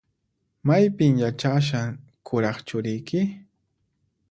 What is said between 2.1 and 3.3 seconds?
kuraq churiyki?